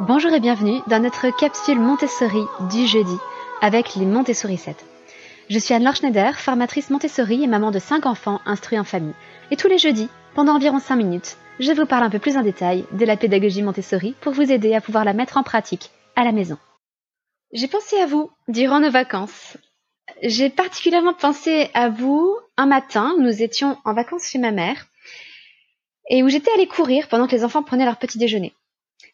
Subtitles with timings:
[0.00, 3.16] Bonjour et bienvenue dans notre capsule Montessori du jeudi
[3.60, 4.76] avec les Montessori 7.
[5.50, 9.16] Je suis Anne-Laure Schneider, formatrice Montessori et maman de 5 enfants instruits en famille.
[9.50, 12.42] Et tous les jeudis, pendant environ 5 minutes, je vous parle un peu plus en
[12.42, 16.22] détail de la pédagogie Montessori pour vous aider à pouvoir la mettre en pratique à
[16.22, 16.58] la maison.
[17.52, 19.56] J'ai pensé à vous durant nos vacances.
[20.22, 24.86] J'ai particulièrement pensé à vous un matin, nous étions en vacances chez ma mère
[26.08, 28.54] et où j'étais allée courir pendant que les enfants prenaient leur petit déjeuner.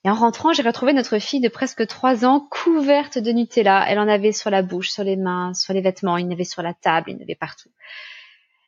[0.04, 3.84] Et en rentrant, j'ai retrouvé notre fille de presque trois ans couverte de Nutella.
[3.88, 6.44] Elle en avait sur la bouche, sur les mains, sur les vêtements, il en avait
[6.44, 7.70] sur la table, il en avait partout.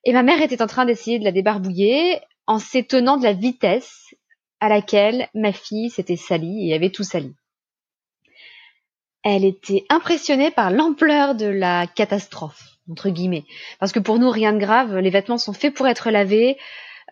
[0.04, 4.14] Et ma mère était en train d'essayer de la débarbouiller en s'étonnant de la vitesse
[4.60, 7.34] à laquelle ma fille s'était salie et avait tout sali.
[9.22, 13.44] Elle était impressionnée par l'ampleur de la catastrophe, entre guillemets.
[13.80, 16.56] Parce que pour nous, rien de grave, les vêtements sont faits pour être lavés.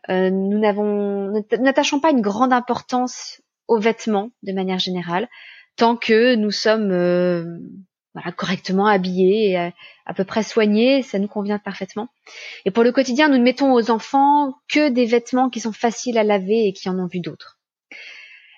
[0.09, 5.28] Euh, nous n'attachons pas une grande importance aux vêtements de manière générale,
[5.76, 7.45] tant que nous sommes euh,
[8.37, 12.09] correctement habillés et à, peu près soignés, ça nous convient parfaitement.
[12.65, 16.18] Et pour le quotidien, nous ne mettons aux enfants que des vêtements qui sont faciles
[16.18, 17.59] à laver et qui en ont vu d'autres.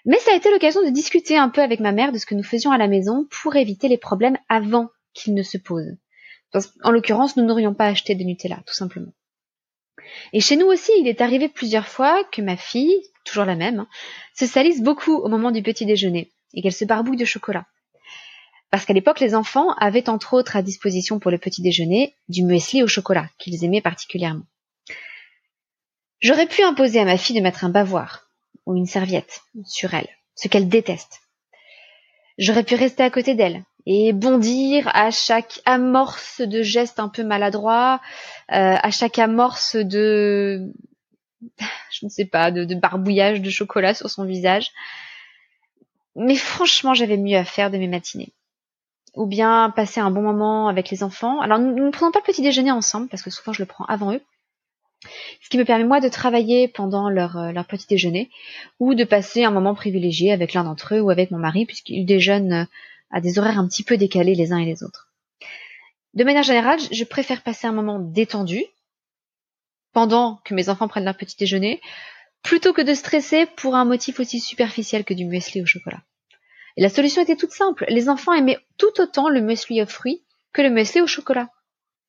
[0.05, 2.35] Mais ça a été l'occasion de discuter un peu avec ma mère de ce que
[2.35, 5.97] nous faisions à la maison pour éviter les problèmes avant qu'ils ne se posent.
[6.85, 9.13] En l'occurrence, nous n'aurions pas acheté de Nutella, tout simplement.
[10.33, 13.81] Et chez nous aussi, il est arrivé plusieurs fois que ma fille, toujours la même,
[13.81, 13.89] hein,
[14.35, 17.67] se salisse beaucoup au moment du petit déjeuner et qu'elle se barbouille de chocolat.
[18.71, 22.43] Parce qu'à l'époque, les enfants avaient entre autres à disposition pour le petit déjeuner du
[22.43, 24.45] muesli au chocolat qu'ils aimaient particulièrement.
[26.21, 28.29] J'aurais pu imposer à ma fille de mettre un bavoir
[28.65, 31.21] ou une serviette sur elle, ce qu'elle déteste.
[32.39, 37.23] J'aurais pu rester à côté d'elle et bondir à chaque amorce de geste un peu
[37.23, 38.01] maladroit,
[38.53, 40.73] euh, à chaque amorce de,
[41.93, 44.71] je ne sais pas, de, barbouillage de chocolat sur son visage.
[46.17, 48.33] Mais franchement, j'avais mieux à faire de mes matinées.
[49.15, 51.41] Ou bien passer un bon moment avec les enfants.
[51.41, 53.85] Alors, nous ne prenons pas le petit déjeuner ensemble, parce que souvent je le prends
[53.87, 54.21] avant eux.
[55.43, 58.31] Ce qui me permet moi de travailler pendant leur, euh, petit déjeuner,
[58.81, 62.05] ou de passer un moment privilégié avec l'un d'entre eux ou avec mon mari, puisqu'ils
[62.05, 62.67] déjeunent
[63.17, 65.11] à des horaires un petit peu décalés les uns et les autres.
[66.13, 68.63] De manière générale, je préfère passer un moment détendu
[69.95, 71.81] pendant que mes enfants prennent leur petit déjeuner,
[72.43, 76.03] plutôt que de stresser pour un motif aussi superficiel que du muesli au chocolat.
[76.77, 77.87] Et la solution était toute simple.
[77.89, 80.23] Les enfants aimaient tout autant le muesli aux fruits
[80.53, 81.49] que le muesli au chocolat.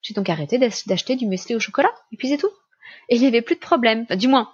[0.02, 2.52] J'ai donc arrêté d'acheter du muesli au chocolat, et puis c'est tout.
[3.08, 4.06] Et il n'y avait plus de problème.
[4.08, 4.52] du moins,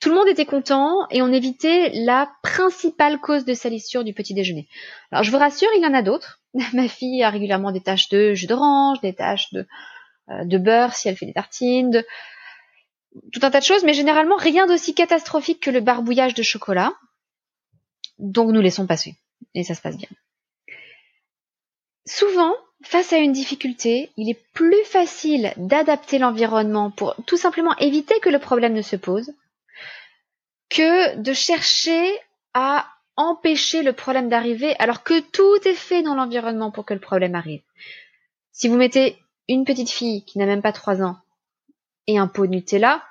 [0.00, 4.34] tout le monde était content et on évitait la principale cause de salissure du petit
[4.34, 4.68] déjeuner.
[5.10, 6.40] Alors je vous rassure, il y en a d'autres.
[6.72, 9.66] Ma fille a régulièrement des taches de jus d'orange, des taches de,
[10.30, 12.06] euh, de beurre si elle fait des tartines, de,
[13.32, 16.92] tout un tas de choses, mais généralement rien d'aussi catastrophique que le barbouillage de chocolat.
[18.18, 19.14] Donc nous laissons passer.
[19.54, 20.08] Et ça se passe bien.
[22.06, 28.18] Souvent, face à une difficulté, il est plus facile d'adapter l'environnement pour tout simplement éviter
[28.20, 29.32] que le problème ne se pose,
[30.68, 32.12] que de chercher
[32.54, 37.00] à empêcher le problème d'arriver alors que tout est fait dans l'environnement pour que le
[37.00, 37.62] problème arrive.
[38.52, 39.18] Si vous mettez
[39.48, 41.16] une petite fille qui n'a même pas trois ans
[42.06, 43.02] et un pot de Nutella,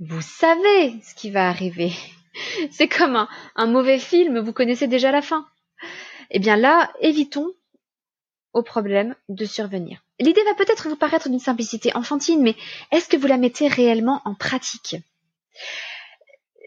[0.00, 1.92] vous savez ce qui va arriver.
[2.70, 3.26] C'est comme
[3.56, 5.46] un, mauvais film, vous connaissez déjà la fin.
[6.30, 7.52] Eh bien là, évitons
[8.52, 10.02] au problème de survenir.
[10.18, 12.56] L'idée va peut-être vous paraître d'une simplicité enfantine, mais
[12.90, 14.96] est-ce que vous la mettez réellement en pratique?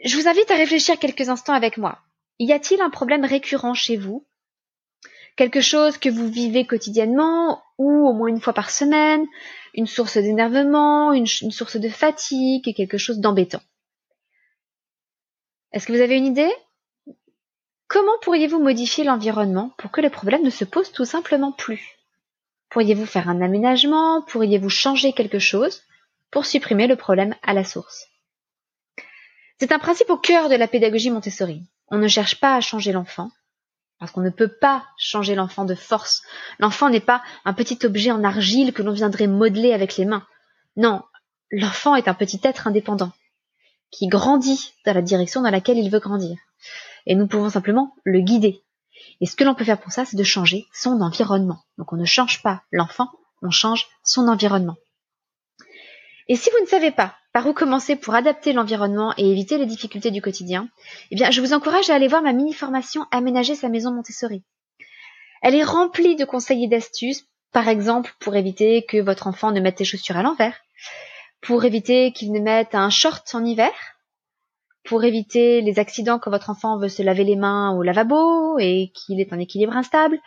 [0.06, 2.00] Je vous invite à réfléchir quelques instants avec moi.
[2.38, 4.26] Y a-t-il un problème récurrent chez vous?
[5.36, 9.26] Quelque chose que vous vivez quotidiennement ou au moins une fois par semaine
[9.74, 13.62] Une source d'énervement, une, source de fatigue, quelque chose d'embêtant?
[15.74, 16.54] Est-ce que vous avez une idée?
[17.88, 21.98] Comment pourriez-vous modifier l'environnement pour que le problème ne se pose tout simplement plus?
[22.70, 24.22] Pourriez-vous faire un aménagement?
[24.22, 25.82] Pourriez-vous changer quelque chose
[26.32, 28.08] pour supprimer le problème à la source?
[29.60, 31.64] C'est un principe au cœur de la pédagogie Montessori.
[31.88, 33.32] On ne cherche pas à changer l'enfant,
[34.00, 36.24] parce qu'on ne peut pas changer l'enfant de force.
[36.60, 40.26] L'enfant n'est pas un petit objet en argile que l'on viendrait modeler avec les mains.
[40.76, 41.04] Non,
[41.52, 43.12] l'enfant est un petit être indépendant,
[43.92, 46.38] qui grandit dans la direction dans laquelle il veut grandir.
[47.06, 48.64] Et nous pouvons simplement le guider.
[49.22, 51.60] Et ce que l'on peut faire pour ça, c'est de changer son environnement.
[51.78, 53.10] Donc on ne change pas l'enfant,
[53.42, 54.76] on change son environnement.
[56.28, 59.66] Et si vous ne savez pas par où commencer pour adapter l'environnement et éviter les
[59.66, 60.70] difficultés du quotidien,
[61.12, 64.42] eh bien, je vous encourage à aller voir ma mini-formation Aménager sa maison Montessori.
[65.42, 69.60] Elle est remplie de conseils et d'astuces, par exemple pour éviter que votre enfant ne
[69.60, 70.62] mette ses chaussures à l'envers,
[71.42, 73.74] pour éviter qu'il ne mette un short en hiver,
[74.86, 78.94] pour éviter les accidents quand votre enfant veut se laver les mains au lavabo et
[78.96, 80.22] qu'il est en équilibre instable,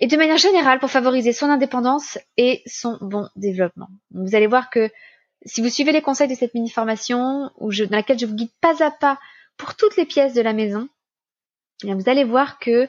[0.00, 3.88] et de manière générale pour favoriser son indépendance et son bon développement.
[4.10, 4.90] vous allez voir que
[5.44, 8.90] si vous suivez les conseils de cette mini-formation, dans laquelle je vous guide pas à
[8.90, 9.18] pas
[9.56, 10.88] pour toutes les pièces de la maison,
[11.84, 12.88] eh vous allez voir que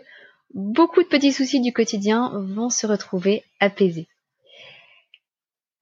[0.54, 4.08] beaucoup de petits soucis du quotidien vont se retrouver apaisés.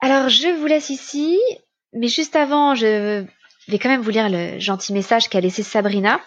[0.01, 1.39] Alors je vous laisse ici,
[1.93, 3.25] mais juste avant, je
[3.67, 6.19] vais quand même vous lire le gentil message qu'a laissé Sabrina.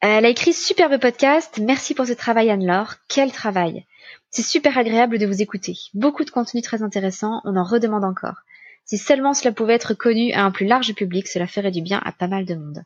[0.00, 1.58] Elle a écrit superbe podcast.
[1.58, 2.96] Merci pour ce travail Anne-Laure.
[3.08, 3.86] Quel travail.
[4.30, 5.74] C'est super agréable de vous écouter.
[5.94, 7.40] Beaucoup de contenu très intéressant.
[7.44, 8.36] On en redemande encore.
[8.86, 12.00] Si seulement cela pouvait être connu à un plus large public, cela ferait du bien
[12.04, 12.84] à pas mal de monde.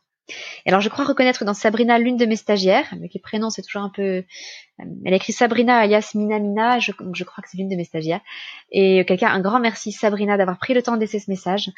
[0.65, 3.83] alors je crois reconnaître dans Sabrina l'une de mes stagiaires, avec les prénoms c'est toujours
[3.83, 4.01] un peu...
[4.01, 4.21] Euh,
[5.05, 8.21] elle a écrit Sabrina alias Mina Mina, je, crois que c'est l'une de mes stagiaires.
[8.71, 11.69] Et quelqu'un, un grand merci Sabrina d'avoir pris le temps de laisser ce message.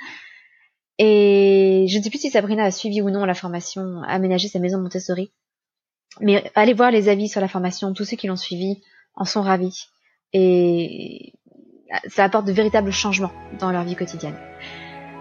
[0.99, 4.59] Et je ne sais plus si Sabrina a suivi ou non la formation Aménager sa
[4.59, 5.31] maison Montessori.
[6.21, 8.81] Mais allez voir les avis sur la formation, tous ceux qui l'ont suivi
[9.15, 9.87] en sont ravis.
[10.31, 11.33] Et
[12.07, 14.35] ça apporte de véritables changements dans leur vie quotidienne.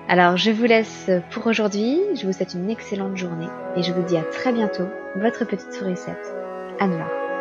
[0.09, 4.03] Alors je vous laisse pour aujourd'hui, je vous souhaite une excellente journée et je vous
[4.03, 6.35] dis à très bientôt, votre petite sourisette,
[6.81, 7.32] Anne-Laure.